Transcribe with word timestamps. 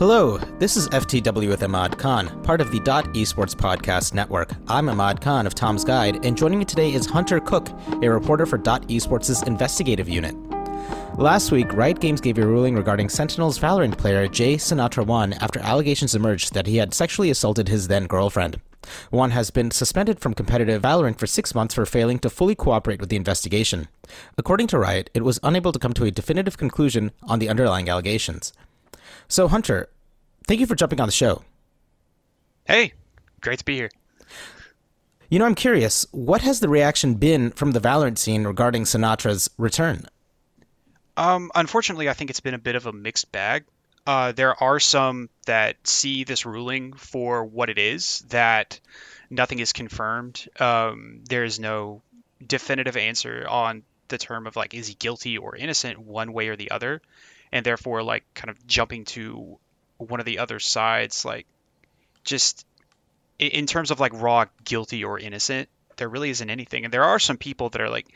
Hello, 0.00 0.38
this 0.58 0.78
is 0.78 0.88
FTW 0.88 1.50
with 1.50 1.62
Ahmad 1.62 1.98
Khan, 1.98 2.42
part 2.42 2.62
of 2.62 2.70
the 2.70 2.80
Dot 2.80 3.04
Esports 3.12 3.54
Podcast 3.54 4.14
Network. 4.14 4.50
I'm 4.66 4.88
Ahmad 4.88 5.20
Khan 5.20 5.46
of 5.46 5.54
Tom's 5.54 5.84
Guide, 5.84 6.24
and 6.24 6.38
joining 6.38 6.58
me 6.58 6.64
today 6.64 6.94
is 6.94 7.04
Hunter 7.04 7.38
Cook, 7.38 7.68
a 8.02 8.08
reporter 8.08 8.46
for 8.46 8.56
Dot 8.56 8.88
Esports' 8.88 9.46
investigative 9.46 10.08
unit. 10.08 10.34
Last 11.18 11.52
week, 11.52 11.74
Riot 11.74 12.00
Games 12.00 12.22
gave 12.22 12.38
a 12.38 12.46
ruling 12.46 12.76
regarding 12.76 13.10
Sentinel's 13.10 13.58
Valorant 13.58 13.98
player 13.98 14.26
Jay 14.26 14.54
Sinatraa 14.54 15.04
Won 15.04 15.34
after 15.34 15.60
allegations 15.60 16.14
emerged 16.14 16.54
that 16.54 16.66
he 16.66 16.78
had 16.78 16.94
sexually 16.94 17.28
assaulted 17.28 17.68
his 17.68 17.88
then 17.88 18.06
girlfriend. 18.06 18.58
Won 19.10 19.32
has 19.32 19.50
been 19.50 19.70
suspended 19.70 20.18
from 20.18 20.32
competitive 20.32 20.80
Valorant 20.80 21.18
for 21.18 21.26
six 21.26 21.54
months 21.54 21.74
for 21.74 21.84
failing 21.84 22.18
to 22.20 22.30
fully 22.30 22.54
cooperate 22.54 23.00
with 23.00 23.10
the 23.10 23.16
investigation. 23.16 23.86
According 24.38 24.68
to 24.68 24.78
Riot, 24.78 25.10
it 25.12 25.24
was 25.24 25.38
unable 25.42 25.72
to 25.72 25.78
come 25.78 25.92
to 25.92 26.04
a 26.04 26.10
definitive 26.10 26.56
conclusion 26.56 27.10
on 27.24 27.38
the 27.38 27.50
underlying 27.50 27.90
allegations. 27.90 28.54
So, 29.28 29.48
Hunter, 29.48 29.88
thank 30.46 30.60
you 30.60 30.66
for 30.66 30.74
jumping 30.74 31.00
on 31.00 31.08
the 31.08 31.12
show. 31.12 31.42
Hey, 32.64 32.92
great 33.40 33.58
to 33.60 33.64
be 33.64 33.76
here. 33.76 33.90
You 35.28 35.38
know, 35.38 35.44
I'm 35.44 35.54
curious, 35.54 36.06
what 36.10 36.40
has 36.40 36.58
the 36.58 36.68
reaction 36.68 37.14
been 37.14 37.50
from 37.52 37.70
the 37.70 37.80
Valorant 37.80 38.18
scene 38.18 38.44
regarding 38.44 38.82
Sinatraa's 38.82 39.48
return? 39.58 40.06
Um, 41.16 41.52
unfortunately, 41.54 42.08
I 42.08 42.14
think 42.14 42.30
it's 42.30 42.40
been 42.40 42.54
a 42.54 42.58
bit 42.58 42.74
of 42.74 42.86
a 42.86 42.92
mixed 42.92 43.30
bag. 43.30 43.64
Uh, 44.06 44.32
there 44.32 44.60
are 44.60 44.80
some 44.80 45.28
that 45.46 45.76
see 45.86 46.24
this 46.24 46.46
ruling 46.46 46.94
for 46.94 47.44
what 47.44 47.70
it 47.70 47.78
is, 47.78 48.20
that 48.30 48.80
nothing 49.28 49.60
is 49.60 49.72
confirmed. 49.72 50.48
Um, 50.58 51.20
there 51.28 51.44
is 51.44 51.60
no 51.60 52.02
definitive 52.44 52.96
answer 52.96 53.46
on 53.48 53.84
the 54.08 54.18
term 54.18 54.46
of 54.46 54.56
like, 54.56 54.74
is 54.74 54.88
he 54.88 54.94
guilty 54.94 55.38
or 55.38 55.54
innocent 55.54 55.98
one 55.98 56.32
way 56.32 56.48
or 56.48 56.56
the 56.56 56.70
other? 56.72 57.02
And 57.52 57.64
therefore 57.64 58.02
like 58.02 58.24
kind 58.34 58.50
of 58.50 58.66
jumping 58.66 59.04
to 59.04 59.58
one 59.98 60.20
of 60.20 60.26
the 60.26 60.38
other 60.38 60.58
sides 60.58 61.24
like 61.24 61.46
just 62.24 62.66
in 63.38 63.66
terms 63.66 63.90
of 63.90 64.00
like 64.00 64.12
raw 64.14 64.44
guilty 64.64 65.04
or 65.04 65.18
innocent 65.18 65.68
there 66.00 66.08
really 66.08 66.30
isn't 66.30 66.50
anything. 66.50 66.84
And 66.84 66.92
there 66.92 67.04
are 67.04 67.20
some 67.20 67.36
people 67.36 67.68
that 67.70 67.80
are 67.80 67.88
like 67.88 68.08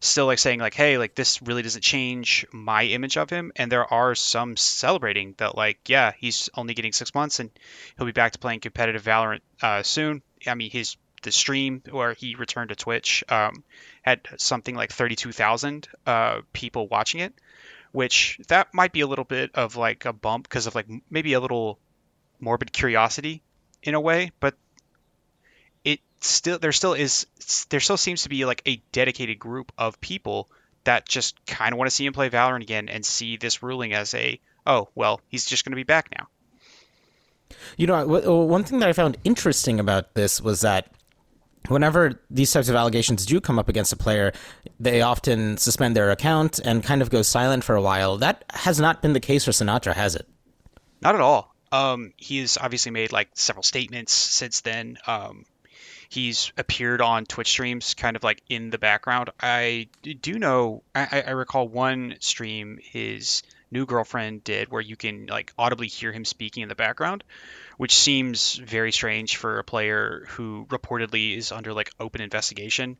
still 0.00 0.26
like 0.26 0.38
saying 0.38 0.60
like 0.60 0.74
hey 0.74 0.98
like 0.98 1.14
this 1.14 1.40
really 1.40 1.62
doesn't 1.62 1.82
change 1.82 2.44
my 2.50 2.84
image 2.84 3.16
of 3.16 3.30
him. 3.30 3.52
And 3.54 3.70
there 3.70 3.92
are 3.92 4.16
some 4.16 4.56
celebrating 4.56 5.34
that 5.36 5.54
like 5.54 5.78
yeah 5.88 6.12
he's 6.18 6.50
only 6.54 6.74
getting 6.74 6.92
six 6.92 7.14
months 7.14 7.38
and 7.38 7.50
he'll 7.96 8.06
be 8.06 8.12
back 8.12 8.32
to 8.32 8.38
playing 8.38 8.60
competitive 8.60 9.04
valorant 9.04 9.40
uh, 9.62 9.84
soon. 9.84 10.22
I 10.46 10.54
mean 10.54 10.70
his 10.70 10.96
the 11.22 11.32
stream 11.32 11.82
where 11.90 12.14
he 12.14 12.34
returned 12.34 12.70
to 12.70 12.76
twitch 12.76 13.24
um, 13.28 13.64
had 14.02 14.20
something 14.36 14.74
like 14.74 14.92
32000 14.92 15.88
uh, 16.06 16.40
people 16.52 16.88
watching 16.88 17.20
it 17.20 17.34
which 17.96 18.38
that 18.48 18.74
might 18.74 18.92
be 18.92 19.00
a 19.00 19.06
little 19.06 19.24
bit 19.24 19.50
of 19.54 19.74
like 19.74 20.04
a 20.04 20.12
bump 20.12 20.42
because 20.46 20.66
of 20.66 20.74
like 20.74 20.86
maybe 21.08 21.32
a 21.32 21.40
little 21.40 21.78
morbid 22.38 22.70
curiosity 22.70 23.42
in 23.82 23.94
a 23.94 24.00
way, 24.00 24.30
but 24.38 24.54
it 25.82 26.00
still 26.20 26.58
there 26.58 26.72
still 26.72 26.92
is 26.92 27.26
there 27.70 27.80
still 27.80 27.96
seems 27.96 28.24
to 28.24 28.28
be 28.28 28.44
like 28.44 28.60
a 28.66 28.82
dedicated 28.92 29.38
group 29.38 29.72
of 29.78 29.98
people 29.98 30.46
that 30.84 31.08
just 31.08 31.46
kind 31.46 31.72
of 31.72 31.78
want 31.78 31.88
to 31.88 31.96
see 31.96 32.04
him 32.04 32.12
play 32.12 32.28
Valorant 32.28 32.60
again 32.60 32.90
and 32.90 33.02
see 33.02 33.38
this 33.38 33.62
ruling 33.62 33.94
as 33.94 34.12
a 34.12 34.38
oh 34.66 34.90
well 34.94 35.22
he's 35.28 35.46
just 35.46 35.64
going 35.64 35.72
to 35.72 35.76
be 35.76 35.82
back 35.82 36.10
now. 36.18 36.28
You 37.78 37.86
know, 37.86 38.06
one 38.44 38.64
thing 38.64 38.80
that 38.80 38.90
I 38.90 38.92
found 38.92 39.16
interesting 39.24 39.80
about 39.80 40.12
this 40.12 40.38
was 40.38 40.60
that 40.60 40.90
whenever 41.68 42.20
these 42.30 42.52
types 42.52 42.68
of 42.68 42.74
allegations 42.74 43.26
do 43.26 43.40
come 43.40 43.58
up 43.58 43.68
against 43.68 43.92
a 43.92 43.96
player, 43.96 44.32
they 44.78 45.02
often 45.02 45.56
suspend 45.56 45.96
their 45.96 46.10
account 46.10 46.58
and 46.64 46.82
kind 46.82 47.02
of 47.02 47.10
go 47.10 47.22
silent 47.22 47.64
for 47.64 47.76
a 47.76 47.82
while. 47.82 48.18
That 48.18 48.44
has 48.50 48.80
not 48.80 49.02
been 49.02 49.12
the 49.12 49.20
case 49.20 49.44
for 49.44 49.50
Sinatraa, 49.50 49.94
has 49.94 50.14
it? 50.14 50.26
Not 51.00 51.14
at 51.14 51.20
all. 51.20 51.54
Um, 51.72 52.12
he's 52.16 52.56
obviously 52.56 52.92
made 52.92 53.12
like 53.12 53.28
several 53.34 53.62
statements 53.62 54.12
since 54.12 54.60
then. 54.60 54.98
Um, 55.06 55.44
he's 56.08 56.52
appeared 56.56 57.00
on 57.00 57.26
Twitch 57.26 57.48
streams, 57.48 57.94
kind 57.94 58.16
of 58.16 58.22
like 58.22 58.42
in 58.48 58.70
the 58.70 58.78
background. 58.78 59.30
I 59.40 59.88
do 60.02 60.38
know. 60.38 60.82
I, 60.94 61.24
I 61.26 61.30
recall 61.32 61.68
one 61.68 62.16
stream 62.20 62.78
his 62.82 63.42
new 63.76 63.86
girlfriend 63.86 64.44
did, 64.44 64.70
where 64.70 64.82
you 64.90 64.96
can 64.96 65.26
like 65.26 65.52
audibly 65.56 65.88
hear 65.88 66.12
him 66.12 66.24
speaking 66.24 66.62
in 66.62 66.68
the 66.68 66.74
background 66.74 67.24
which 67.76 67.94
seems 67.94 68.54
very 68.54 68.92
strange 68.92 69.36
for 69.36 69.58
a 69.58 69.64
player 69.64 70.24
who 70.28 70.66
reportedly 70.68 71.36
is 71.36 71.52
under 71.52 71.72
like 71.72 71.90
open 72.00 72.20
investigation. 72.20 72.96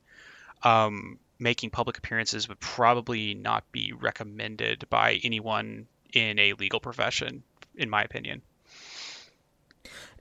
Um, 0.63 1.19
making 1.39 1.71
public 1.71 1.99
appearances 1.99 2.49
would 2.49 2.61
probably 2.61 3.35
not 3.35 3.71
be 3.73 3.93
recommended 3.93 4.89
by 4.89 5.21
anyone 5.23 5.87
in 6.13 6.39
a 6.39 6.55
legal 6.55 6.81
profession, 6.81 7.43
in 7.75 7.91
my 7.91 8.03
opinion. 8.03 8.43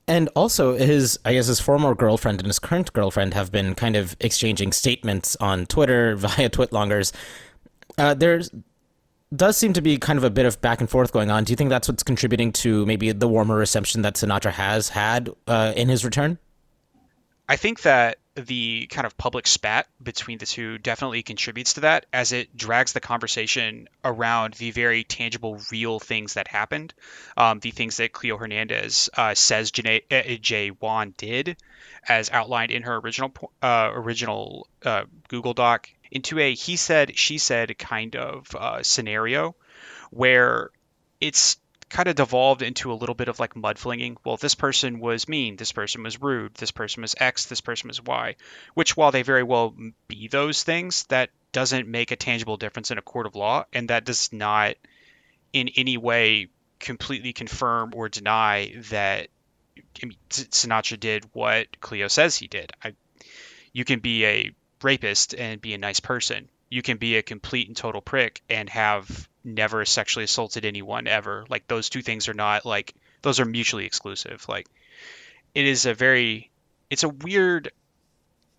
And 0.07 0.29
also, 0.35 0.77
his 0.77 1.17
I 1.25 1.33
guess 1.33 1.47
his 1.47 1.59
former 1.59 1.95
girlfriend 1.95 2.39
and 2.39 2.47
his 2.47 2.59
current 2.59 2.93
girlfriend 2.93 3.33
have 3.33 3.51
been 3.51 3.75
kind 3.75 3.95
of 3.95 4.15
exchanging 4.19 4.71
statements 4.71 5.35
on 5.37 5.65
Twitter 5.65 6.15
via 6.15 6.49
Twitlongers. 6.49 7.11
Uh, 7.97 8.13
there's 8.13 8.51
does 9.37 9.57
seem 9.57 9.73
to 9.73 9.81
be 9.81 9.97
kind 9.97 10.17
of 10.17 10.23
a 10.23 10.29
bit 10.29 10.45
of 10.45 10.61
back 10.61 10.81
and 10.81 10.89
forth 10.89 11.11
going 11.11 11.31
on. 11.31 11.43
Do 11.43 11.51
you 11.51 11.57
think 11.57 11.69
that's 11.69 11.87
what's 11.87 12.03
contributing 12.03 12.51
to 12.53 12.85
maybe 12.85 13.11
the 13.11 13.27
warmer 13.27 13.55
reception 13.55 14.01
that 14.03 14.15
Sinatra 14.15 14.51
has 14.51 14.89
had 14.89 15.29
uh, 15.47 15.73
in 15.75 15.89
his 15.89 16.05
return? 16.05 16.37
I 17.47 17.57
think 17.57 17.83
that 17.83 18.17
the 18.35 18.87
kind 18.87 19.05
of 19.05 19.17
public 19.17 19.47
spat 19.47 19.87
between 20.01 20.39
the 20.39 20.45
two 20.45 20.77
definitely 20.77 21.23
contributes 21.23 21.73
to 21.73 21.81
that 21.81 22.05
as 22.11 22.33
it 22.33 22.55
drags 22.57 22.93
the 22.93 22.99
conversation 22.99 23.87
around 24.03 24.55
the 24.55 24.71
very 24.71 25.03
tangible, 25.03 25.59
real 25.71 25.99
things 25.99 26.33
that 26.33 26.47
happened. 26.47 26.93
Um, 27.37 27.59
the 27.59 27.71
things 27.71 27.97
that 27.97 28.11
Cleo 28.11 28.37
Hernandez 28.37 29.09
uh, 29.15 29.35
says 29.35 29.71
uh, 29.77 30.21
Jay 30.41 30.71
Won 30.71 31.13
did, 31.17 31.57
as 32.07 32.29
outlined 32.29 32.71
in 32.71 32.83
her 32.83 32.97
original 32.97 33.31
uh, 33.61 33.89
original 33.93 34.67
uh, 34.83 35.05
Google 35.29 35.53
Doc, 35.53 35.89
into 36.11 36.39
a 36.39 36.53
he 36.53 36.75
said, 36.75 37.17
she 37.17 37.37
said 37.37 37.77
kind 37.77 38.15
of 38.15 38.55
uh, 38.55 38.83
scenario 38.83 39.55
where 40.11 40.71
it's 41.19 41.57
kind 41.89 42.07
of 42.07 42.15
devolved 42.15 42.61
into 42.61 42.91
a 42.91 42.95
little 42.95 43.15
bit 43.15 43.27
of 43.27 43.39
like 43.39 43.53
mudflinging. 43.53 44.17
Well, 44.25 44.37
this 44.37 44.55
person 44.55 44.99
was 44.99 45.29
mean, 45.29 45.55
this 45.55 45.71
person 45.71 46.03
was 46.03 46.21
rude, 46.21 46.55
this 46.55 46.71
person 46.71 47.01
was 47.01 47.15
X, 47.17 47.45
this 47.45 47.61
person 47.61 47.87
was 47.87 48.01
Y, 48.01 48.35
which 48.73 48.97
while 48.97 49.11
they 49.11 49.21
very 49.21 49.43
well 49.43 49.75
be 50.07 50.27
those 50.27 50.63
things, 50.63 51.03
that 51.05 51.29
doesn't 51.51 51.87
make 51.87 52.11
a 52.11 52.15
tangible 52.15 52.57
difference 52.57 52.91
in 52.91 52.97
a 52.97 53.03
court 53.03 53.27
of 53.27 53.35
law, 53.35 53.65
and 53.71 53.89
that 53.89 54.03
does 54.03 54.33
not 54.33 54.75
in 55.53 55.69
any 55.75 55.97
way 55.97 56.47
completely 56.79 57.33
confirm 57.33 57.93
or 57.95 58.09
deny 58.09 58.73
that 58.89 59.29
I 60.01 60.05
mean, 60.05 60.17
Sinatraa 60.29 60.99
did 60.99 61.25
what 61.33 61.79
Cleo 61.79 62.07
says 62.07 62.37
he 62.37 62.47
did. 62.47 62.73
I, 62.83 62.93
you 63.71 63.85
can 63.85 63.99
be 63.99 64.25
a 64.25 64.51
rapist 64.81 65.33
and 65.35 65.61
be 65.61 65.73
a 65.73 65.77
nice 65.77 65.99
person. 65.99 66.49
You 66.69 66.81
can 66.81 66.97
be 66.97 67.17
a 67.17 67.23
complete 67.23 67.67
and 67.67 67.77
total 67.77 68.01
prick 68.01 68.41
and 68.49 68.69
have 68.69 69.29
never 69.43 69.85
sexually 69.85 70.25
assaulted 70.25 70.65
anyone 70.65 71.07
ever. 71.07 71.45
Like 71.49 71.67
those 71.67 71.89
two 71.89 72.01
things 72.01 72.27
are 72.27 72.33
not 72.33 72.65
like 72.65 72.93
those 73.21 73.39
are 73.39 73.45
mutually 73.45 73.85
exclusive. 73.85 74.45
Like 74.49 74.67
it 75.53 75.65
is 75.65 75.85
a 75.85 75.93
very 75.93 76.51
it's 76.89 77.03
a 77.03 77.09
weird 77.09 77.71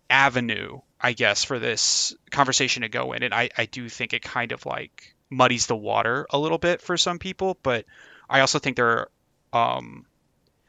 avenue, 0.09 0.79
I 0.99 1.13
guess, 1.13 1.43
for 1.43 1.59
this 1.59 2.15
conversation 2.31 2.81
to 2.81 2.89
go 2.89 3.13
in. 3.13 3.23
And 3.23 3.33
I, 3.33 3.49
I 3.57 3.65
do 3.65 3.89
think 3.89 4.13
it 4.13 4.21
kind 4.21 4.51
of 4.51 4.65
like 4.65 5.15
muddies 5.29 5.67
the 5.67 5.75
water 5.75 6.25
a 6.29 6.39
little 6.39 6.57
bit 6.57 6.81
for 6.81 6.97
some 6.97 7.19
people, 7.19 7.57
but 7.61 7.85
I 8.29 8.39
also 8.39 8.59
think 8.59 8.77
there 8.77 9.09
are 9.53 9.77
um 9.77 10.05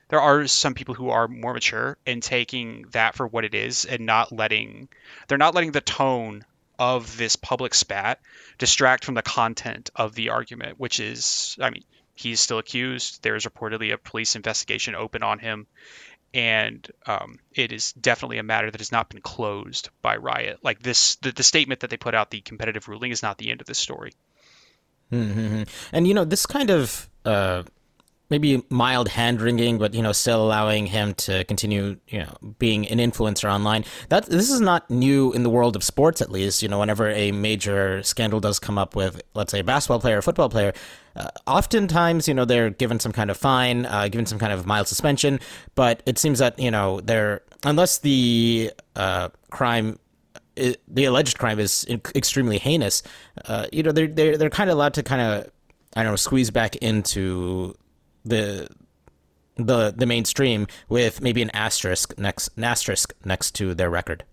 there 0.08 0.20
are 0.20 0.46
some 0.46 0.74
people 0.74 0.94
who 0.94 1.10
are 1.10 1.28
more 1.28 1.54
mature 1.54 1.96
in 2.06 2.20
taking 2.20 2.86
that 2.92 3.14
for 3.14 3.26
what 3.26 3.44
it 3.44 3.54
is 3.54 3.84
and 3.84 4.06
not 4.06 4.32
letting 4.32 4.88
they're 5.26 5.38
not 5.38 5.54
letting 5.54 5.72
the 5.72 5.80
tone 5.80 6.44
of 6.78 7.16
this 7.16 7.36
public 7.36 7.74
spat 7.74 8.20
distract 8.56 9.04
from 9.04 9.14
the 9.14 9.22
content 9.22 9.90
of 9.96 10.14
the 10.14 10.30
argument, 10.30 10.78
which 10.78 11.00
is, 11.00 11.56
I 11.60 11.70
mean, 11.70 11.82
he's 12.14 12.40
still 12.40 12.58
accused. 12.58 13.22
There 13.22 13.34
is 13.34 13.44
reportedly 13.44 13.92
a 13.92 13.98
police 13.98 14.36
investigation 14.36 14.94
open 14.94 15.22
on 15.22 15.38
him, 15.38 15.66
and 16.32 16.86
um, 17.06 17.40
it 17.52 17.72
is 17.72 17.92
definitely 17.92 18.38
a 18.38 18.42
matter 18.42 18.70
that 18.70 18.80
has 18.80 18.92
not 18.92 19.08
been 19.08 19.20
closed 19.20 19.90
by 20.02 20.16
Riot. 20.16 20.58
Like 20.62 20.80
this, 20.80 21.16
the, 21.16 21.32
the 21.32 21.42
statement 21.42 21.80
that 21.80 21.90
they 21.90 21.96
put 21.96 22.14
out, 22.14 22.30
the 22.30 22.40
competitive 22.40 22.86
ruling, 22.88 23.10
is 23.10 23.22
not 23.22 23.38
the 23.38 23.50
end 23.50 23.60
of 23.60 23.66
the 23.66 23.74
story. 23.74 24.12
Mm-hmm. 25.12 25.62
And 25.92 26.06
you 26.06 26.14
know, 26.14 26.24
this 26.24 26.46
kind 26.46 26.70
of 26.70 27.08
uh, 27.24 27.62
maybe 28.30 28.62
mild 28.68 29.08
hand 29.08 29.40
wringing, 29.40 29.78
but 29.78 29.94
you 29.94 30.02
know, 30.02 30.12
still 30.12 30.44
allowing 30.44 30.86
him 30.86 31.14
to 31.14 31.44
continue, 31.44 31.96
you 32.08 32.20
know, 32.20 32.36
being 32.58 32.86
an 32.88 32.98
influencer 32.98 33.50
online. 33.50 33.84
That 34.08 34.26
this 34.26 34.50
is 34.50 34.60
not 34.60 34.88
new 34.90 35.32
in 35.32 35.42
the 35.42 35.50
world 35.50 35.76
of 35.76 35.82
sports, 35.82 36.20
at 36.20 36.30
least. 36.30 36.62
You 36.62 36.68
know, 36.68 36.78
whenever 36.78 37.08
a 37.08 37.32
major 37.32 38.02
scandal 38.02 38.40
does 38.40 38.58
come 38.58 38.78
up 38.78 38.94
with, 38.94 39.20
let's 39.34 39.52
say, 39.52 39.60
a 39.60 39.64
basketball 39.64 40.00
player, 40.00 40.18
a 40.18 40.22
football 40.22 40.48
player, 40.48 40.72
uh, 41.16 41.28
oftentimes, 41.46 42.28
you 42.28 42.34
know, 42.34 42.44
they're 42.44 42.70
given 42.70 43.00
some 43.00 43.12
kind 43.12 43.30
of 43.30 43.36
fine, 43.36 43.86
uh, 43.86 44.08
given 44.08 44.26
some 44.26 44.38
kind 44.38 44.52
of 44.52 44.66
mild 44.66 44.88
suspension. 44.88 45.40
But 45.74 46.02
it 46.06 46.18
seems 46.18 46.38
that 46.38 46.58
you 46.58 46.70
know, 46.70 47.00
they're 47.00 47.42
unless 47.64 47.98
the 47.98 48.72
uh, 48.96 49.28
crime 49.50 49.98
the 50.88 51.04
alleged 51.04 51.38
crime 51.38 51.60
is 51.60 51.86
extremely 52.16 52.58
heinous, 52.58 53.04
uh, 53.44 53.66
you 53.72 53.82
know, 53.82 53.92
they're 53.92 54.08
they're 54.08 54.36
they're 54.36 54.50
kind 54.50 54.68
of 54.70 54.76
allowed 54.76 54.94
to 54.94 55.02
kind 55.02 55.22
of 55.22 55.50
I 55.96 56.02
don't 56.02 56.12
know 56.12 56.16
squeeze 56.16 56.50
back 56.50 56.76
into 56.76 57.74
the 58.28 58.68
the 59.56 59.92
the 59.96 60.06
mainstream 60.06 60.66
with 60.88 61.20
maybe 61.20 61.42
an 61.42 61.50
asterisk 61.52 62.16
next 62.18 62.50
an 62.56 62.64
asterisk 62.64 63.14
next 63.24 63.54
to 63.56 63.74
their 63.74 63.90
record. 63.90 64.24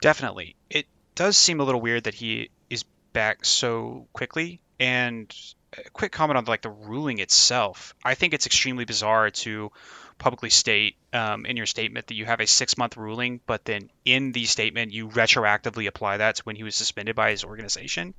Definitely, 0.00 0.56
it 0.70 0.86
does 1.14 1.36
seem 1.36 1.60
a 1.60 1.64
little 1.64 1.80
weird 1.80 2.04
that 2.04 2.14
he 2.14 2.50
is 2.70 2.84
back 3.12 3.44
so 3.44 4.06
quickly. 4.12 4.60
And 4.80 5.34
a 5.76 5.90
quick 5.90 6.12
comment 6.12 6.38
on 6.38 6.44
like 6.44 6.62
the 6.62 6.70
ruling 6.70 7.18
itself. 7.18 7.94
I 8.04 8.14
think 8.14 8.32
it's 8.34 8.46
extremely 8.46 8.84
bizarre 8.84 9.30
to 9.30 9.72
publicly 10.18 10.50
state 10.50 10.96
um, 11.12 11.46
in 11.46 11.56
your 11.56 11.66
statement 11.66 12.08
that 12.08 12.14
you 12.14 12.24
have 12.24 12.40
a 12.40 12.46
six 12.46 12.76
month 12.76 12.96
ruling, 12.96 13.40
but 13.46 13.64
then 13.64 13.90
in 14.04 14.32
the 14.32 14.44
statement 14.44 14.92
you 14.92 15.08
retroactively 15.08 15.86
apply 15.86 16.18
that 16.18 16.36
to 16.36 16.42
when 16.44 16.56
he 16.56 16.64
was 16.64 16.74
suspended 16.74 17.16
by 17.16 17.30
his 17.30 17.44
organization. 17.44 18.14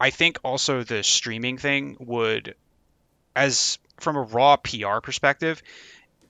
I 0.00 0.10
think 0.10 0.38
also 0.42 0.82
the 0.82 1.02
streaming 1.02 1.58
thing 1.58 1.96
would, 2.00 2.54
as 3.34 3.78
from 3.98 4.16
a 4.16 4.22
raw 4.22 4.56
PR 4.56 5.00
perspective, 5.02 5.62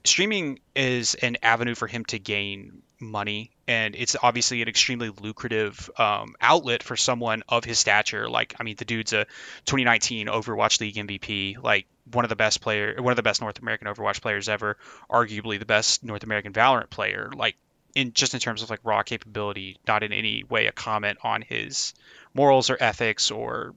streaming 0.03 0.59
is 0.75 1.15
an 1.15 1.37
avenue 1.43 1.75
for 1.75 1.87
him 1.87 2.05
to 2.05 2.19
gain 2.19 2.81
money 2.99 3.51
and 3.67 3.95
it's 3.95 4.15
obviously 4.21 4.61
an 4.61 4.67
extremely 4.67 5.09
lucrative 5.21 5.89
um, 5.97 6.35
outlet 6.41 6.81
for 6.81 6.95
someone 6.95 7.43
of 7.47 7.63
his 7.63 7.77
stature. 7.77 8.27
Like 8.27 8.55
i 8.59 8.63
mean 8.63 8.75
the 8.75 8.85
dude's 8.85 9.13
a 9.13 9.25
2019 9.65 10.27
overwatch 10.27 10.79
league 10.79 10.95
mvp 10.95 11.61
like 11.61 11.85
one 12.11 12.25
of 12.25 12.29
the 12.29 12.35
best 12.35 12.61
player 12.61 12.95
one 13.01 13.11
of 13.11 13.17
the 13.17 13.23
best 13.23 13.41
north 13.41 13.59
american 13.59 13.87
overwatch 13.87 14.21
players 14.21 14.49
ever 14.49 14.77
arguably 15.09 15.59
the 15.59 15.65
best 15.65 16.03
north 16.03 16.23
american 16.23 16.53
valorant 16.53 16.89
player 16.89 17.29
like 17.35 17.55
in 17.93 18.13
just 18.13 18.33
in 18.33 18.39
terms 18.39 18.63
of 18.63 18.69
like 18.69 18.79
raw 18.83 19.03
capability 19.03 19.77
not 19.87 20.03
in 20.03 20.13
any 20.13 20.43
way 20.43 20.67
a 20.67 20.71
comment 20.71 21.17
on 21.23 21.41
his 21.41 21.93
morals 22.33 22.69
or 22.69 22.77
ethics 22.79 23.31
or 23.31 23.75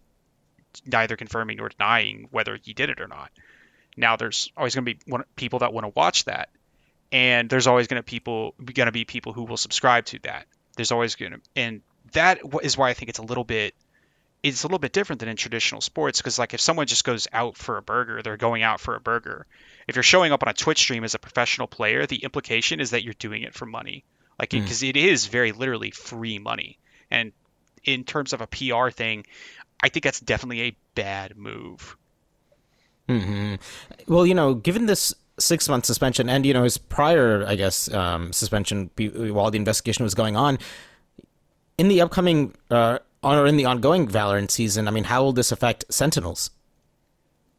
neither 0.86 1.16
confirming 1.16 1.56
nor 1.56 1.68
denying 1.68 2.28
whether 2.30 2.58
he 2.62 2.72
did 2.72 2.90
it 2.90 3.00
or 3.00 3.08
not 3.08 3.30
now 3.96 4.16
there's 4.16 4.52
always 4.56 4.74
going 4.74 4.84
to 4.84 4.94
be 4.94 5.24
people 5.36 5.60
that 5.60 5.72
want 5.72 5.84
to 5.84 5.92
watch 5.94 6.24
that, 6.24 6.50
and 7.12 7.48
there's 7.50 7.66
always 7.66 7.86
going 7.86 8.00
to 8.00 8.04
people 8.04 8.54
going 8.58 8.86
to 8.86 8.92
be 8.92 9.04
people 9.04 9.32
who 9.32 9.44
will 9.44 9.56
subscribe 9.56 10.04
to 10.06 10.18
that. 10.20 10.46
There's 10.76 10.92
always 10.92 11.16
going 11.16 11.32
to, 11.32 11.40
and 11.56 11.82
that 12.12 12.40
is 12.62 12.76
why 12.76 12.90
I 12.90 12.94
think 12.94 13.08
it's 13.08 13.18
a 13.18 13.24
little 13.24 13.44
bit 13.44 13.74
it's 14.42 14.64
a 14.64 14.66
little 14.66 14.78
bit 14.78 14.92
different 14.92 15.20
than 15.20 15.28
in 15.28 15.36
traditional 15.36 15.82
sports 15.82 16.18
because 16.18 16.38
like 16.38 16.54
if 16.54 16.60
someone 16.60 16.86
just 16.86 17.04
goes 17.04 17.28
out 17.32 17.58
for 17.58 17.76
a 17.76 17.82
burger 17.82 18.22
they're 18.22 18.38
going 18.38 18.62
out 18.62 18.80
for 18.80 18.94
a 18.94 19.00
burger. 19.00 19.46
If 19.86 19.96
you're 19.96 20.02
showing 20.02 20.32
up 20.32 20.42
on 20.42 20.48
a 20.48 20.54
twitch 20.54 20.78
stream 20.78 21.04
as 21.04 21.14
a 21.14 21.18
professional 21.18 21.66
player 21.66 22.06
the 22.06 22.24
implication 22.24 22.80
is 22.80 22.90
that 22.90 23.04
you're 23.04 23.14
doing 23.14 23.42
it 23.42 23.54
for 23.54 23.66
money. 23.66 24.04
Like 24.38 24.50
because 24.50 24.80
mm. 24.80 24.88
it 24.88 24.96
is 24.96 25.26
very 25.26 25.52
literally 25.52 25.90
free 25.90 26.38
money. 26.38 26.78
And 27.10 27.32
in 27.84 28.04
terms 28.04 28.32
of 28.32 28.40
a 28.40 28.46
pr 28.46 28.90
thing 28.90 29.24
i 29.82 29.88
think 29.88 30.04
that's 30.04 30.20
definitely 30.20 30.62
a 30.62 30.76
bad 30.94 31.36
move 31.36 31.96
Mm-hmm. 33.10 33.54
Well, 34.12 34.26
you 34.26 34.34
know, 34.34 34.54
given 34.54 34.86
this 34.86 35.14
six 35.38 35.68
month 35.68 35.86
suspension 35.86 36.28
and 36.28 36.44
you 36.44 36.52
know 36.52 36.62
his 36.62 36.78
prior, 36.78 37.44
I 37.46 37.56
guess, 37.56 37.92
um, 37.92 38.32
suspension 38.32 38.90
while 38.96 39.50
the 39.50 39.58
investigation 39.58 40.04
was 40.04 40.14
going 40.14 40.36
on, 40.36 40.58
in 41.78 41.88
the 41.88 42.00
upcoming 42.00 42.54
uh, 42.70 42.98
or 43.22 43.46
in 43.46 43.56
the 43.56 43.64
ongoing 43.64 44.06
Valorant 44.06 44.50
season, 44.50 44.88
I 44.88 44.90
mean, 44.90 45.04
how 45.04 45.22
will 45.22 45.32
this 45.32 45.52
affect 45.52 45.84
Sentinels? 45.90 46.50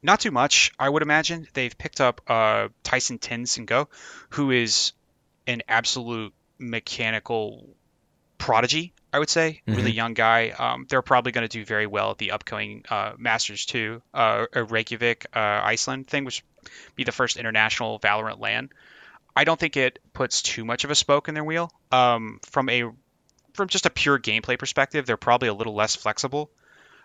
Not 0.03 0.19
too 0.19 0.31
much, 0.31 0.71
I 0.79 0.89
would 0.89 1.03
imagine. 1.03 1.47
They've 1.53 1.77
picked 1.77 2.01
up 2.01 2.21
uh, 2.27 2.69
Tyson 2.83 3.19
Ngo, 3.19 3.87
who 4.29 4.49
is 4.49 4.93
an 5.45 5.61
absolute 5.67 6.33
mechanical 6.57 7.69
prodigy. 8.37 8.93
I 9.13 9.19
would 9.19 9.29
say, 9.29 9.61
mm-hmm. 9.67 9.77
really 9.77 9.91
young 9.91 10.13
guy. 10.13 10.49
Um, 10.49 10.85
they're 10.89 11.01
probably 11.01 11.31
going 11.31 11.47
to 11.47 11.57
do 11.57 11.65
very 11.65 11.87
well 11.87 12.11
at 12.11 12.17
the 12.17 12.31
upcoming 12.31 12.85
uh, 12.89 13.13
Masters 13.17 13.65
2, 13.65 14.01
uh, 14.13 14.45
Reykjavik, 14.55 15.25
uh, 15.35 15.39
Iceland 15.39 16.07
thing, 16.07 16.23
which 16.23 16.43
be 16.95 17.03
the 17.03 17.11
first 17.11 17.37
international 17.37 17.99
Valorant 17.99 18.39
LAN. 18.39 18.69
I 19.35 19.43
don't 19.43 19.59
think 19.59 19.77
it 19.77 19.99
puts 20.13 20.41
too 20.41 20.65
much 20.65 20.83
of 20.83 20.91
a 20.91 20.95
spoke 20.95 21.27
in 21.27 21.33
their 21.33 21.43
wheel. 21.43 21.71
Um, 21.91 22.39
from 22.43 22.69
a 22.69 22.83
from 23.53 23.67
just 23.67 23.85
a 23.85 23.89
pure 23.89 24.17
gameplay 24.17 24.57
perspective, 24.57 25.05
they're 25.05 25.17
probably 25.17 25.49
a 25.49 25.53
little 25.53 25.75
less 25.75 25.95
flexible. 25.95 26.49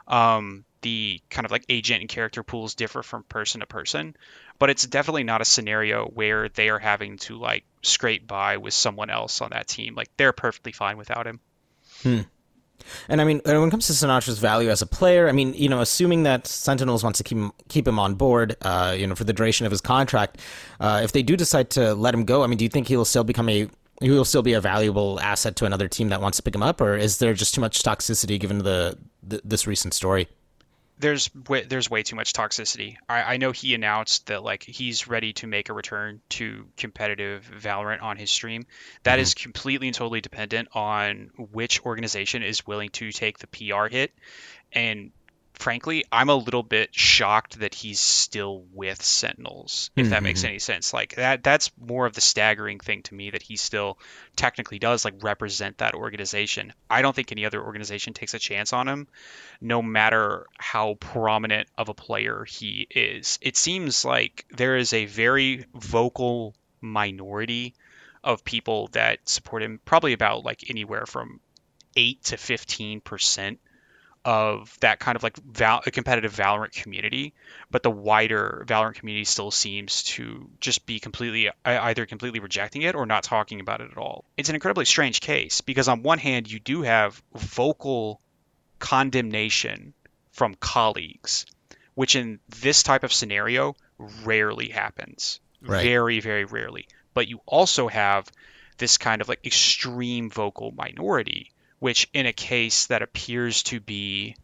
Um, 0.06 0.64
the 0.82 1.20
kind 1.30 1.44
of 1.44 1.50
like 1.50 1.64
agent 1.68 2.00
and 2.00 2.08
character 2.08 2.44
pools 2.44 2.76
differ 2.76 3.02
from 3.02 3.24
person 3.24 3.60
to 3.60 3.66
person, 3.66 4.16
but 4.58 4.70
it's 4.70 4.86
definitely 4.86 5.24
not 5.24 5.40
a 5.40 5.44
scenario 5.44 6.06
where 6.06 6.48
they 6.48 6.68
are 6.68 6.78
having 6.78 7.18
to 7.18 7.36
like 7.36 7.64
scrape 7.82 8.26
by 8.26 8.58
with 8.58 8.74
someone 8.74 9.10
else 9.10 9.40
on 9.40 9.50
that 9.50 9.66
team. 9.66 9.96
Like 9.96 10.08
they're 10.16 10.32
perfectly 10.32 10.70
fine 10.70 10.96
without 10.96 11.26
him. 11.26 11.40
Hmm. 12.02 12.20
And 13.08 13.20
I 13.20 13.24
mean, 13.24 13.40
when 13.44 13.56
it 13.56 13.70
comes 13.70 13.86
to 13.88 13.92
Sinatraa's 13.92 14.38
value 14.38 14.70
as 14.70 14.80
a 14.80 14.86
player, 14.86 15.28
I 15.28 15.32
mean, 15.32 15.54
you 15.54 15.68
know, 15.68 15.80
assuming 15.80 16.22
that 16.22 16.46
Sentinels 16.46 17.02
wants 17.02 17.18
to 17.18 17.24
keep 17.24 17.36
him, 17.38 17.52
keep 17.68 17.86
him 17.86 17.98
on 17.98 18.14
board, 18.14 18.56
uh, 18.62 18.94
you 18.96 19.06
know, 19.06 19.14
for 19.14 19.24
the 19.24 19.32
duration 19.32 19.66
of 19.66 19.72
his 19.72 19.80
contract, 19.80 20.38
uh, 20.78 21.00
if 21.02 21.12
they 21.12 21.22
do 21.22 21.36
decide 21.36 21.70
to 21.70 21.94
let 21.94 22.14
him 22.14 22.24
go, 22.24 22.44
I 22.44 22.46
mean, 22.46 22.58
do 22.58 22.64
you 22.64 22.68
think 22.68 22.88
he'll 22.88 23.04
still 23.04 23.24
become 23.24 23.48
a 23.48 23.68
he 24.00 24.10
will 24.10 24.26
still 24.26 24.42
be 24.42 24.52
a 24.52 24.60
valuable 24.60 25.18
asset 25.20 25.56
to 25.56 25.64
another 25.64 25.88
team 25.88 26.10
that 26.10 26.20
wants 26.20 26.36
to 26.36 26.42
pick 26.42 26.54
him 26.54 26.62
up, 26.62 26.80
or 26.80 26.96
is 26.96 27.18
there 27.18 27.32
just 27.32 27.54
too 27.54 27.62
much 27.62 27.82
toxicity 27.82 28.38
given 28.38 28.58
the, 28.58 28.98
the 29.22 29.40
this 29.42 29.66
recent 29.66 29.94
story? 29.94 30.28
There's 30.98 31.30
way, 31.34 31.62
there's 31.62 31.90
way 31.90 32.02
too 32.02 32.16
much 32.16 32.32
toxicity. 32.32 32.96
I, 33.08 33.34
I 33.34 33.36
know 33.36 33.52
he 33.52 33.74
announced 33.74 34.26
that 34.26 34.42
like 34.42 34.62
he's 34.62 35.06
ready 35.06 35.32
to 35.34 35.46
make 35.46 35.68
a 35.68 35.72
return 35.72 36.20
to 36.30 36.66
competitive 36.76 37.50
Valorant 37.58 38.02
on 38.02 38.16
his 38.16 38.30
stream. 38.30 38.66
That 39.02 39.14
mm-hmm. 39.14 39.20
is 39.20 39.34
completely 39.34 39.88
and 39.88 39.94
totally 39.94 40.20
dependent 40.20 40.68
on 40.72 41.30
which 41.36 41.84
organization 41.84 42.42
is 42.42 42.66
willing 42.66 42.90
to 42.90 43.12
take 43.12 43.38
the 43.38 43.46
PR 43.46 43.88
hit. 43.88 44.12
And 44.72 45.12
frankly, 45.58 46.04
I'm 46.12 46.28
a 46.28 46.34
little 46.34 46.62
bit 46.62 46.94
shocked 46.94 47.60
that 47.60 47.74
he's 47.74 48.00
still 48.00 48.64
with 48.72 49.02
Sentinels, 49.02 49.90
if 49.96 50.04
mm-hmm. 50.04 50.10
that 50.10 50.22
makes 50.22 50.40
mm-hmm. 50.40 50.48
any 50.48 50.58
sense. 50.58 50.92
Like 50.92 51.16
that 51.16 51.42
that's 51.42 51.70
more 51.80 52.06
of 52.06 52.14
the 52.14 52.20
staggering 52.20 52.78
thing 52.78 53.02
to 53.02 53.14
me 53.14 53.30
that 53.30 53.42
he 53.42 53.56
still 53.56 53.98
technically 54.36 54.78
does 54.78 55.04
like 55.04 55.22
represent 55.22 55.78
that 55.78 55.94
organization. 55.94 56.72
I 56.88 57.02
don't 57.02 57.14
think 57.14 57.32
any 57.32 57.46
other 57.46 57.62
organization 57.62 58.12
takes 58.12 58.34
a 58.34 58.38
chance 58.38 58.72
on 58.72 58.88
him, 58.88 59.08
no 59.60 59.82
matter 59.82 60.46
how 60.58 60.94
prominent 60.94 61.68
of 61.76 61.88
a 61.88 61.94
player 61.94 62.44
he 62.44 62.86
is. 62.90 63.38
It 63.42 63.56
seems 63.56 64.04
like 64.04 64.46
there 64.50 64.76
is 64.76 64.92
a 64.92 65.06
very 65.06 65.66
vocal 65.74 66.54
minority 66.80 67.74
of 68.22 68.44
people 68.44 68.88
that 68.88 69.28
support 69.28 69.62
him, 69.62 69.80
probably 69.84 70.12
about 70.12 70.44
like 70.44 70.68
anywhere 70.68 71.06
from 71.06 71.40
eight 71.96 72.22
to 72.24 72.36
fifteen 72.36 73.00
percent 73.00 73.58
of 74.26 74.76
that 74.80 74.98
kind 74.98 75.14
of 75.14 75.22
like 75.22 75.36
val- 75.36 75.82
a 75.86 75.90
competitive 75.92 76.34
Valorant 76.34 76.72
community, 76.72 77.32
but 77.70 77.84
the 77.84 77.90
wider 77.90 78.64
Valorant 78.66 78.96
community 78.96 79.24
still 79.24 79.52
seems 79.52 80.02
to 80.02 80.50
just 80.60 80.84
be 80.84 80.98
completely 80.98 81.48
either 81.64 82.06
completely 82.06 82.40
rejecting 82.40 82.82
it 82.82 82.96
or 82.96 83.06
not 83.06 83.22
talking 83.22 83.60
about 83.60 83.80
it 83.80 83.92
at 83.92 83.96
all. 83.96 84.24
It's 84.36 84.48
an 84.48 84.56
incredibly 84.56 84.84
strange 84.84 85.20
case 85.20 85.60
because 85.60 85.86
on 85.86 86.02
one 86.02 86.18
hand 86.18 86.50
you 86.50 86.58
do 86.58 86.82
have 86.82 87.22
vocal 87.36 88.20
condemnation 88.80 89.94
from 90.32 90.56
colleagues, 90.56 91.46
which 91.94 92.16
in 92.16 92.40
this 92.48 92.82
type 92.82 93.04
of 93.04 93.12
scenario 93.12 93.76
rarely 94.24 94.70
happens. 94.70 95.38
Right. 95.62 95.84
Very, 95.84 96.18
very 96.18 96.44
rarely. 96.44 96.88
But 97.14 97.28
you 97.28 97.40
also 97.46 97.86
have 97.86 98.28
this 98.76 98.98
kind 98.98 99.22
of 99.22 99.28
like 99.28 99.46
extreme 99.46 100.30
vocal 100.30 100.72
minority 100.72 101.52
which 101.78 102.08
in 102.12 102.26
a 102.26 102.32
case 102.32 102.86
that 102.86 103.02
appears 103.02 103.62
to 103.64 103.80
be 103.80 104.36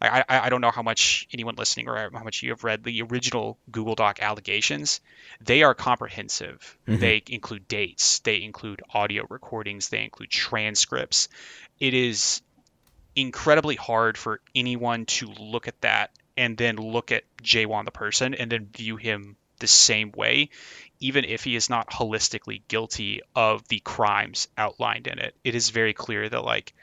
I, 0.00 0.24
I, 0.28 0.50
don't 0.50 0.60
know 0.60 0.70
how 0.70 0.82
much 0.82 1.26
anyone 1.32 1.54
listening 1.56 1.88
or 1.88 2.10
how 2.12 2.22
much 2.22 2.42
you 2.42 2.50
have 2.50 2.64
read 2.64 2.84
the 2.84 3.02
original 3.02 3.58
Google 3.70 3.94
Doc 3.94 4.20
allegations. 4.20 5.00
They 5.40 5.62
are 5.62 5.74
comprehensive. 5.74 6.76
Mm-hmm. 6.86 7.00
They 7.00 7.22
include 7.28 7.66
dates, 7.66 8.18
they 8.20 8.42
include 8.42 8.82
audio 8.92 9.26
recordings, 9.28 9.88
they 9.88 10.04
include 10.04 10.30
transcripts. 10.30 11.28
It 11.80 11.94
is 11.94 12.42
incredibly 13.14 13.76
hard 13.76 14.18
for 14.18 14.40
anyone 14.54 15.06
to 15.06 15.28
look 15.28 15.66
at 15.66 15.80
that 15.80 16.10
and 16.36 16.58
then 16.58 16.76
look 16.76 17.10
at 17.10 17.24
Jay 17.42 17.64
Won 17.64 17.86
the 17.86 17.90
person 17.90 18.34
and 18.34 18.52
then 18.52 18.66
view 18.66 18.96
him 18.96 19.36
the 19.58 19.66
same 19.66 20.12
way 20.12 20.50
even 21.00 21.24
if 21.24 21.44
he 21.44 21.56
is 21.56 21.68
not 21.68 21.90
holistically 21.90 22.62
guilty 22.68 23.20
of 23.34 23.66
the 23.68 23.80
crimes 23.80 24.48
outlined 24.56 25.06
in 25.06 25.18
it. 25.18 25.34
It 25.44 25.54
is 25.54 25.70
very 25.70 25.92
clear 25.92 26.28
that 26.28 26.44
like 26.44 26.74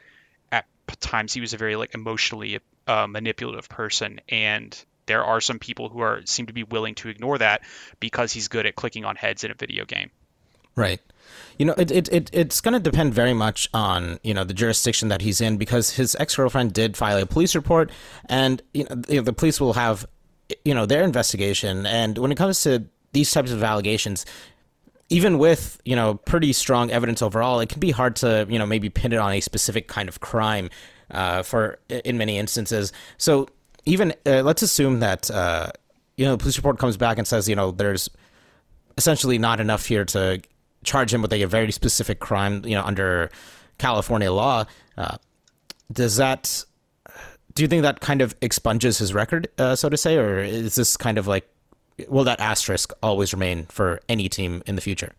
at 0.52 0.66
times 1.00 1.34
he 1.34 1.42
was 1.42 1.54
a 1.54 1.58
very 1.58 1.76
like 1.76 1.94
emotionally 1.94 2.60
uh, 2.88 3.08
manipulative 3.08 3.70
person 3.70 4.20
and 4.30 4.84
there 5.06 5.24
are 5.24 5.42
some 5.42 5.60
people 5.60 5.90
who 5.90 6.00
are 6.00 6.22
seem 6.26 6.46
to 6.48 6.54
be 6.54 6.64
willing 6.64 6.96
to 6.96 7.10
ignore 7.10 7.38
that 7.38 7.62
because 8.00 8.32
he's 8.32 8.48
good 8.48 8.66
at 8.66 8.76
clicking 8.76 9.06
on 9.06 9.16
heads 9.16 9.44
in 9.44 9.52
a 9.52 9.54
video 9.54 9.86
game. 9.86 10.12
Right. 10.76 11.02
You 11.58 11.66
know, 11.68 11.74
it, 11.78 11.92
it, 11.92 12.10
it 12.12 12.30
it's 12.34 12.62
going 12.62 12.74
to 12.74 12.80
depend 12.80 13.14
very 13.14 13.34
much 13.34 13.70
on, 13.74 14.20
you 14.24 14.34
know, 14.34 14.44
the 14.44 14.54
jurisdiction 14.54 15.10
that 15.10 15.22
he's 15.22 15.40
in 15.40 15.58
because 15.58 15.92
his 15.92 16.16
ex-girlfriend 16.20 16.74
did 16.74 16.98
file 16.98 17.22
a 17.22 17.26
police 17.26 17.56
report 17.56 17.92
and, 18.26 18.62
you 18.74 18.86
know, 18.90 19.22
the 19.22 19.34
police 19.34 19.62
will 19.62 19.74
have, 19.74 20.06
you 20.66 20.74
know, 20.74 20.86
their 20.86 21.04
investigation. 21.04 21.86
And 21.86 22.18
when 22.18 22.32
it 22.32 22.36
comes 22.36 22.62
to 22.64 22.86
these 23.14 23.32
types 23.32 23.52
of 23.52 23.64
allegations, 23.64 24.26
even 25.10 25.38
with 25.38 25.82
you 25.86 25.96
know 25.96 26.16
pretty 26.16 26.54
strong 26.54 26.92
evidence 26.92 27.22
overall, 27.22 27.60
it 27.60 27.70
can 27.70 27.80
be 27.80 27.92
hard 27.92 28.16
to 28.18 28.46
you 28.50 28.60
know 28.60 28.66
maybe 28.66 28.90
pin 28.90 29.14
it 29.14 29.20
on 29.20 29.32
a 29.32 29.40
specific 29.40 29.88
kind 29.88 30.10
of 30.10 30.20
crime 30.20 30.70
uh, 31.12 31.44
for 31.44 31.80
in 31.90 32.18
many 32.18 32.38
instances. 32.38 32.92
So 33.18 33.48
even 33.86 34.14
uh, 34.26 34.42
let's 34.42 34.62
assume 34.62 35.00
that 35.00 35.32
uh, 35.32 35.72
you 36.18 36.26
know, 36.26 36.32
the 36.32 36.38
police 36.38 36.58
report 36.58 36.78
comes 36.78 36.98
back 36.98 37.18
and 37.18 37.28
says, 37.28 37.50
you 37.50 37.56
know, 37.56 37.72
there's 37.72 38.10
essentially 38.98 39.38
not 39.38 39.60
enough 39.60 39.86
here 39.86 40.06
to 40.06 40.42
charge 40.84 41.14
him 41.14 41.22
with 41.22 41.34
a 41.34 41.46
very 41.46 41.72
specific 41.72 42.20
crime, 42.20 42.64
you 42.66 42.76
know, 42.76 42.84
under 42.84 43.32
California 43.78 44.32
law. 44.32 44.66
Uh, 44.98 45.18
does 45.92 46.18
that? 46.18 46.64
Do 47.56 47.64
you 47.64 47.68
think 47.68 47.84
that 47.84 48.00
kind 48.00 48.22
of 48.22 48.36
expunges 48.42 48.98
his 48.98 49.14
record, 49.14 49.48
uh, 49.60 49.76
so 49.76 49.90
to 49.90 49.98
say, 49.98 50.18
or 50.18 50.40
is 50.40 50.74
this 50.74 50.98
kind 50.98 51.20
of 51.20 51.28
like, 51.28 51.48
will 52.08 52.24
that 52.26 52.40
asterisk 52.40 52.92
always 53.02 53.34
remain 53.34 53.66
for 53.66 54.02
any 54.10 54.30
team 54.30 54.64
in 54.66 54.76
the 54.76 54.82
future? 54.82 55.14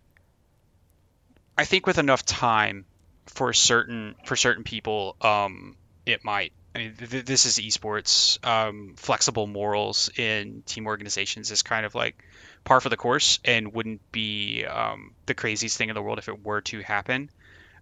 I 1.57 1.65
think 1.65 1.87
with 1.87 1.99
enough 1.99 2.25
time 2.25 2.85
for 3.27 3.53
certain 3.53 4.15
for 4.25 4.37
certain 4.37 4.65
people, 4.65 5.17
um, 5.21 5.77
it 6.05 6.25
might. 6.25 6.53
I 6.75 6.79
mean, 6.79 6.95
th- 6.97 7.25
this 7.25 7.47
is 7.47 7.59
esports. 7.59 8.45
Um, 8.45 8.95
flexible 8.97 9.47
morals 9.47 10.11
in 10.17 10.63
team 10.67 10.87
organizations 10.87 11.51
is 11.53 11.63
kind 11.63 11.87
of 11.87 11.95
like 11.95 12.25
par 12.65 12.81
for 12.81 12.89
the 12.89 12.97
course, 12.97 13.39
and 13.45 13.73
wouldn't 13.73 14.01
be 14.11 14.65
um, 14.65 15.15
the 15.27 15.35
craziest 15.35 15.77
thing 15.77 15.91
in 15.91 15.95
the 15.95 16.03
world 16.03 16.19
if 16.19 16.29
it 16.29 16.45
were 16.45 16.63
to 16.63 16.81
happen. 16.81 17.31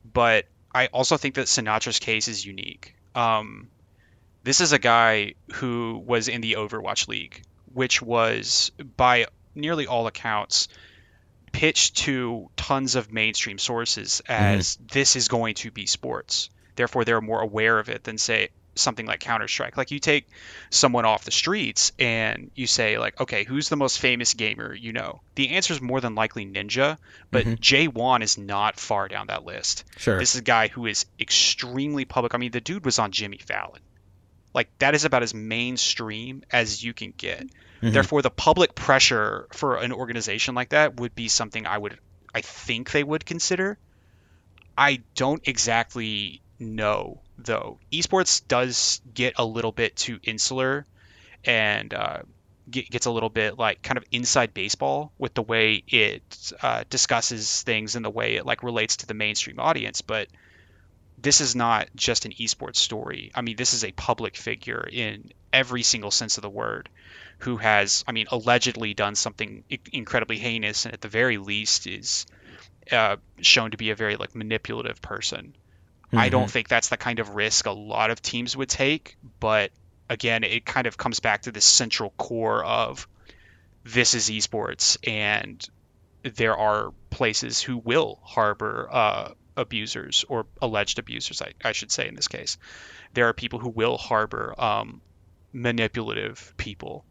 But 0.05 0.47
I 0.75 0.87
also 0.87 1.17
think 1.17 1.37
that 1.37 1.47
Sinatraa's 1.47 1.99
case 1.99 2.29
is 2.29 2.45
unique. 2.45 2.95
Um, 3.15 3.69
this 4.45 4.61
is 4.61 4.73
a 4.73 4.79
guy 4.79 5.35
who 5.55 6.03
was 6.05 6.29
in 6.29 6.41
the 6.41 6.55
Overwatch 6.55 7.09
League, 7.09 7.43
which 7.75 8.03
was, 8.03 8.73
by 8.97 9.27
nearly 9.55 9.87
all 9.87 10.07
accounts, 10.07 10.69
pitched 11.53 11.99
to 11.99 12.51
tons 12.57 12.95
of 12.95 13.13
mainstream 13.13 13.59
sources 13.59 14.23
as 14.27 14.77
mm-hmm. 14.77 14.87
this 14.93 15.17
is 15.17 15.29
going 15.29 15.55
to 15.55 15.71
be 15.71 15.87
sports. 15.87 16.51
Therefore, 16.75 17.05
they're 17.05 17.21
more 17.21 17.41
aware 17.41 17.79
of 17.79 17.91
it 17.91 18.05
than 18.05 18.17
say 18.19 18.49
something 18.75 19.07
like 19.07 19.21
Counter 19.21 19.49
Strike. 19.49 19.77
Like 19.77 19.91
you 19.91 19.99
take 19.99 20.27
someone 20.71 21.05
off 21.05 21.25
the 21.25 21.31
streets 21.31 21.93
and 21.99 22.51
you 22.55 22.67
say 22.67 22.99
like, 22.99 23.21
okay, 23.21 23.45
who's 23.45 23.69
the 23.69 23.77
most 23.77 23.99
famous 23.99 24.35
gamer 24.35 24.75
you 24.75 24.93
know? 24.93 25.21
The 25.35 25.51
answer 25.51 25.75
is 25.75 25.81
more 25.81 26.01
than 26.01 26.15
likely 26.15 26.47
Ninja, 26.47 26.97
but 27.31 27.45
mm-hmm. 27.45 27.55
J1 27.55 28.23
is 28.23 28.39
not 28.39 28.81
far 28.81 29.09
down 29.09 29.27
that 29.27 29.45
list. 29.45 29.85
Sure. 29.99 30.19
This 30.19 30.35
is 30.35 30.41
a 30.41 30.45
guy 30.45 30.69
who 30.69 30.87
is 30.87 31.07
extremely 31.21 32.05
public. 32.05 32.35
I 32.35 32.39
mean, 32.39 32.53
the 32.53 32.61
dude 32.61 32.85
was 32.85 32.99
on 32.99 33.13
Jimmy 33.13 33.39
Fallon. 33.39 33.83
Like 34.55 34.69
that 34.79 34.95
is 34.95 35.05
about 35.05 35.23
as 35.23 35.35
mainstream 35.35 36.43
as 36.51 36.83
you 36.83 36.93
can 36.93 37.13
get. 37.17 37.47
Mm-hmm. 37.47 37.93
Therefore, 37.93 38.23
the 38.23 38.31
public 38.31 38.75
pressure 38.75 39.49
for 39.53 39.77
an 39.77 39.93
organization 39.93 40.55
like 40.55 40.71
that 40.71 41.01
would 41.01 41.15
be 41.15 41.29
something 41.29 41.67
I 41.67 41.79
would, 41.79 41.99
I 42.35 42.41
think 42.43 42.91
they 42.91 43.03
would 43.03 43.25
consider. 43.25 43.79
I 44.77 45.03
don't 45.15 45.47
exactly 45.47 46.43
know 46.59 47.21
though. 47.39 47.79
Esports 47.93 48.47
does 48.47 49.01
get 49.13 49.35
a 49.37 49.45
little 49.45 49.73
bit 49.73 49.97
too 49.97 50.19
insular, 50.23 50.87
and 51.45 51.93
uh, 51.93 52.23
get, 52.71 52.91
gets 52.91 53.07
a 53.07 53.11
little 53.11 53.29
bit 53.29 53.59
like 53.59 53.83
kind 53.83 53.99
of 53.99 54.05
inside 54.13 54.55
baseball 54.55 55.13
with 55.19 55.35
the 55.35 55.43
way 55.43 55.83
it 55.87 56.53
uh, 56.63 56.85
discusses 56.89 57.63
things 57.63 57.97
and 57.97 58.05
the 58.05 58.11
way 58.11 58.37
it 58.37 58.47
like 58.47 58.63
relates 58.63 58.99
to 58.99 59.07
the 59.07 59.15
mainstream 59.15 59.59
audience. 59.59 60.01
But 60.01 60.29
this 61.23 61.41
is 61.41 61.55
not 61.55 61.89
just 61.95 62.25
an 62.25 62.33
esports 62.33 62.77
story. 62.77 63.31
I 63.35 63.43
mean, 63.43 63.57
this 63.57 63.75
is 63.75 63.85
a 63.85 63.93
public 63.93 64.37
figure 64.37 64.87
in 64.91 65.33
every 65.53 65.83
single 65.83 66.11
sense 66.11 66.37
of 66.37 66.43
the 66.43 66.51
word 66.51 66.89
who 67.39 67.57
has, 67.57 68.05
I 68.07 68.13
mean, 68.13 68.27
allegedly 68.31 68.95
done 68.95 69.15
something 69.15 69.65
incredibly 69.93 70.39
heinous, 70.39 70.85
and 70.85 70.95
at 70.95 71.01
the 71.01 71.09
very 71.09 71.39
least 71.39 71.87
is 71.87 72.27
uh, 72.91 73.17
shown 73.41 73.71
to 73.71 73.77
be 73.77 73.91
a 73.91 73.95
very 73.95 74.17
like 74.17 74.35
manipulative 74.35 75.01
person. 75.01 75.55
Mm-hmm. 76.07 76.19
I 76.19 76.29
don't 76.29 76.43
mm-hmm. 76.43 76.51
think 76.51 76.69
that's 76.69 76.89
the 76.89 76.97
kind 76.97 77.21
of 77.21 77.31
risk 77.31 77.67
a 77.67 77.73
lot 77.73 78.11
of 78.11 78.21
teams 78.21 78.57
would 78.57 78.69
take, 78.69 79.17
but 79.41 79.71
again, 80.09 80.45
it 80.45 80.65
kind 80.65 80.87
of 80.87 80.97
comes 80.97 81.21
back 81.21 81.43
to 81.43 81.53
this 81.53 81.65
central 81.65 82.11
core 82.17 82.65
of 82.65 83.09
this 83.85 84.15
is 84.15 84.29
esports, 84.29 84.99
and 85.09 85.67
there 86.23 86.57
are 86.57 86.93
places 87.11 87.61
who 87.61 87.79
will 87.79 88.21
harbor 88.23 88.89
uh, 88.91 89.31
abusers 89.57 90.25
or 90.29 90.47
alleged 90.61 90.99
abusers, 90.99 91.43
I, 91.43 91.53
I, 91.65 91.73
should 91.73 91.91
say 91.91 92.09
in 92.09 92.15
this 92.15 92.29
case. 92.29 92.59
There 93.15 93.29
are 93.29 93.33
people 93.33 93.59
who 93.59 93.69
will 93.69 93.99
harbor 93.99 94.55
um, 94.59 95.01
manipulative 95.53 96.55
people 96.57 97.05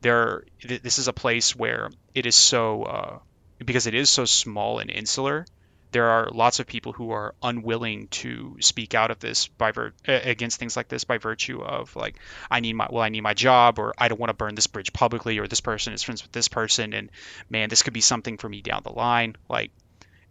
there 0.00 0.44
this 0.64 0.98
is 0.98 1.08
a 1.08 1.12
place 1.12 1.56
where 1.56 1.90
it 2.14 2.26
is 2.26 2.34
so 2.34 2.82
uh, 2.84 3.18
because 3.58 3.86
it 3.86 3.94
is 3.94 4.08
so 4.08 4.24
small 4.24 4.78
and 4.78 4.90
insular 4.90 5.44
there 5.90 6.06
are 6.10 6.28
lots 6.30 6.60
of 6.60 6.66
people 6.66 6.92
who 6.92 7.12
are 7.12 7.34
unwilling 7.42 8.08
to 8.08 8.58
speak 8.60 8.94
out 8.94 9.10
of 9.10 9.18
this 9.20 9.48
by 9.48 9.72
vir- 9.72 9.94
against 10.06 10.58
things 10.58 10.76
like 10.76 10.86
this 10.88 11.04
by 11.04 11.16
virtue 11.16 11.62
of 11.62 11.96
like 11.96 12.18
I 12.50 12.60
need 12.60 12.74
my 12.74 12.88
well 12.90 13.02
I 13.02 13.08
need 13.08 13.22
my 13.22 13.34
job 13.34 13.78
or 13.78 13.94
I 13.98 14.08
don't 14.08 14.20
want 14.20 14.30
to 14.30 14.34
burn 14.34 14.54
this 14.54 14.66
bridge 14.66 14.92
publicly 14.92 15.38
or 15.38 15.48
this 15.48 15.60
person 15.60 15.92
is 15.92 16.02
friends 16.02 16.22
with 16.22 16.32
this 16.32 16.48
person 16.48 16.92
and 16.92 17.10
man 17.50 17.68
this 17.68 17.82
could 17.82 17.94
be 17.94 18.00
something 18.00 18.36
for 18.36 18.48
me 18.48 18.60
down 18.60 18.82
the 18.84 18.92
line 18.92 19.36
like 19.48 19.72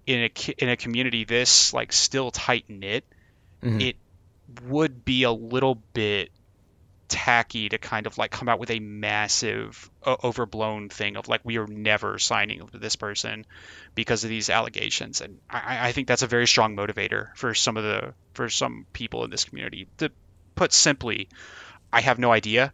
in 0.07 0.23
a 0.23 0.51
in 0.57 0.69
a 0.69 0.77
community 0.77 1.25
this 1.25 1.73
like 1.73 1.93
still 1.93 2.31
tight 2.31 2.65
knit 2.69 3.03
mm-hmm. 3.61 3.81
it 3.81 3.95
would 4.63 5.05
be 5.05 5.23
a 5.23 5.31
little 5.31 5.75
bit 5.93 6.31
tacky 7.07 7.69
to 7.69 7.77
kind 7.77 8.05
of 8.05 8.17
like 8.17 8.31
come 8.31 8.49
out 8.49 8.59
with 8.59 8.71
a 8.71 8.79
massive 8.79 9.89
uh, 10.03 10.15
overblown 10.23 10.89
thing 10.89 11.15
of 11.15 11.27
like 11.27 11.41
we 11.43 11.57
are 11.57 11.67
never 11.67 12.19
signing 12.19 12.67
this 12.73 12.95
person 12.95 13.45
because 13.95 14.23
of 14.23 14.29
these 14.29 14.49
allegations. 14.49 15.21
And 15.21 15.39
I, 15.49 15.89
I 15.89 15.91
think 15.91 16.07
that's 16.07 16.21
a 16.21 16.27
very 16.27 16.47
strong 16.47 16.75
motivator 16.75 17.35
for 17.35 17.53
some 17.53 17.77
of 17.77 17.83
the 17.83 18.13
for 18.33 18.49
some 18.49 18.85
people 18.93 19.23
in 19.23 19.29
this 19.29 19.45
community. 19.45 19.87
To 19.97 20.11
put 20.55 20.73
simply 20.73 21.29
i 21.93 22.01
have 22.01 22.19
no 22.19 22.31
idea. 22.31 22.73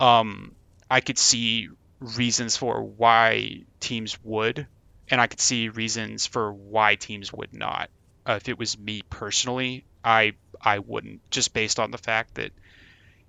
Um, 0.00 0.54
i 0.90 1.00
could 1.00 1.18
see 1.18 1.68
reasons 2.00 2.56
for 2.56 2.82
why 2.82 3.64
teams 3.80 4.18
would 4.22 4.66
and 5.10 5.20
i 5.20 5.26
could 5.26 5.40
see 5.40 5.68
reasons 5.68 6.26
for 6.26 6.52
why 6.52 6.94
teams 6.94 7.32
would 7.32 7.52
not 7.52 7.90
uh, 8.26 8.34
if 8.34 8.48
it 8.48 8.58
was 8.58 8.78
me 8.78 9.02
personally 9.10 9.84
i 10.04 10.32
i 10.60 10.78
wouldn't 10.78 11.20
just 11.30 11.52
based 11.52 11.78
on 11.78 11.90
the 11.90 11.98
fact 11.98 12.34
that 12.34 12.52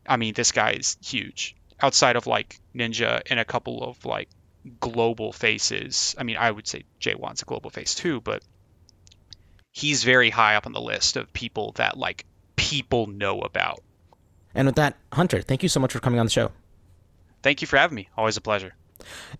I 0.07 0.17
mean, 0.17 0.33
this 0.33 0.51
guy 0.51 0.71
is 0.71 0.97
huge. 1.03 1.55
Outside 1.81 2.15
of 2.15 2.27
like 2.27 2.59
Ninja 2.75 3.21
and 3.29 3.39
a 3.39 3.45
couple 3.45 3.83
of 3.83 4.03
like 4.05 4.29
global 4.79 5.31
faces, 5.31 6.15
I 6.17 6.23
mean, 6.23 6.37
I 6.37 6.49
would 6.49 6.67
say 6.67 6.85
J1's 7.01 7.41
a 7.41 7.45
global 7.45 7.69
face 7.69 7.93
too, 7.93 8.21
but 8.21 8.43
he's 9.71 10.03
very 10.03 10.29
high 10.29 10.55
up 10.55 10.65
on 10.65 10.73
the 10.73 10.81
list 10.81 11.17
of 11.17 11.31
people 11.33 11.73
that 11.73 11.97
like 11.97 12.25
people 12.55 13.07
know 13.07 13.41
about. 13.41 13.81
And 14.55 14.65
with 14.65 14.75
that, 14.75 14.95
Hunter, 15.13 15.41
thank 15.41 15.61
you 15.61 15.69
so 15.69 15.79
much 15.79 15.93
for 15.93 15.99
coming 15.99 16.19
on 16.19 16.25
the 16.25 16.31
show. 16.31 16.51
Thank 17.43 17.61
you 17.61 17.67
for 17.67 17.77
having 17.77 17.95
me. 17.95 18.09
Always 18.17 18.37
a 18.37 18.41
pleasure. 18.41 18.73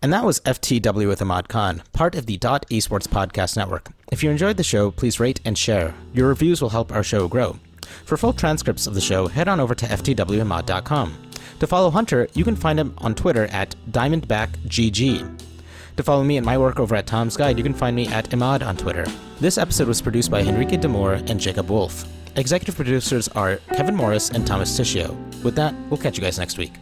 And 0.02 0.14
that 0.14 0.26
was 0.26 0.40
FTW 0.42 1.08
with 1.08 1.22
Ahmad 1.22 1.50
Khan, 1.50 1.84
part 1.94 2.16
of 2.16 2.26
the 2.26 2.38
Dot 2.38 2.66
Esports 2.70 3.08
Podcast 3.08 3.58
Network. 3.58 3.90
If 4.12 4.24
you 4.24 4.30
enjoyed 4.30 4.58
the 4.58 4.64
show, 4.64 4.92
please 4.92 5.20
rate 5.20 5.40
and 5.46 5.58
share. 5.58 5.94
Your 6.14 6.28
reviews 6.30 6.62
will 6.62 6.70
help 6.70 6.92
our 6.92 7.04
show 7.04 7.28
grow. 7.28 7.60
For 8.06 8.18
full 8.18 8.34
transcripts 8.34 8.88
of 8.88 8.94
the 8.94 9.02
show, 9.02 9.28
head 9.28 9.48
on 9.48 9.60
over 9.60 9.76
to 9.76 9.86
ftwmod.com. 9.86 11.18
To 11.60 11.68
follow 11.68 11.90
Hunter, 11.90 12.28
you 12.34 12.44
can 12.44 12.56
find 12.56 12.80
him 12.80 12.94
on 13.00 13.16
Twitter 13.16 13.46
at 13.48 13.76
DiamondbackGG. 13.92 15.40
To 15.98 16.04
follow 16.04 16.24
me 16.24 16.38
and 16.38 16.46
my 16.46 16.58
work 16.58 16.80
over 16.80 16.96
at 16.96 17.08
Tom's 17.08 17.36
Guide, 17.36 17.58
you 17.58 17.64
can 17.64 17.74
find 17.74 17.96
me 17.96 18.08
at 18.08 18.30
Imad 18.30 18.66
on 18.66 18.78
Twitter. 18.78 19.06
This 19.40 19.58
episode 19.58 19.88
was 19.88 20.02
produced 20.02 20.30
by 20.30 20.42
Henrique 20.44 20.80
Demore 20.80 21.28
and 21.28 21.40
Jacob 21.40 21.70
Wolf. 21.72 22.06
Executive 22.36 22.76
producers 22.76 23.28
are 23.30 23.58
Kevin 23.74 23.96
Morris 23.96 24.30
and 24.30 24.46
Thomas 24.46 24.80
Tishio. 24.80 25.16
With 25.44 25.56
that, 25.56 25.74
we'll 25.90 25.98
catch 25.98 26.16
you 26.16 26.24
guys 26.24 26.38
next 26.38 26.60
week. 26.60 26.74